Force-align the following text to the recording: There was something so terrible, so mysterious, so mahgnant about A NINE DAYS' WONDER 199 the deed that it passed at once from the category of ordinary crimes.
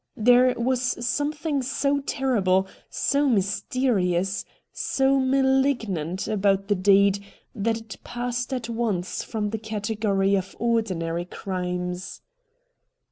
There 0.17 0.55
was 0.57 1.05
something 1.05 1.61
so 1.61 1.99
terrible, 1.99 2.67
so 2.89 3.29
mysterious, 3.29 4.43
so 4.73 5.19
mahgnant 5.19 6.27
about 6.27 6.71
A 6.71 6.73
NINE 6.73 6.81
DAYS' 6.81 7.13
WONDER 7.13 7.23
199 7.53 7.53
the 7.53 7.61
deed 7.61 7.63
that 7.63 7.77
it 7.77 8.03
passed 8.03 8.51
at 8.51 8.67
once 8.67 9.23
from 9.23 9.51
the 9.51 9.59
category 9.59 10.33
of 10.33 10.55
ordinary 10.57 11.25
crimes. 11.25 12.21